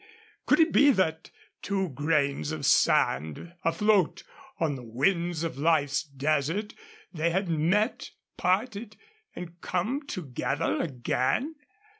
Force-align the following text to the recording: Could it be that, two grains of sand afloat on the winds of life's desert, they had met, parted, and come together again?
Could 0.47 0.59
it 0.59 0.71
be 0.71 0.89
that, 0.89 1.29
two 1.61 1.89
grains 1.89 2.51
of 2.51 2.65
sand 2.65 3.53
afloat 3.63 4.23
on 4.59 4.73
the 4.73 4.81
winds 4.81 5.43
of 5.43 5.59
life's 5.59 6.01
desert, 6.01 6.73
they 7.13 7.29
had 7.29 7.47
met, 7.47 8.09
parted, 8.35 8.97
and 9.35 9.61
come 9.61 10.07
together 10.07 10.81
again? 10.81 11.53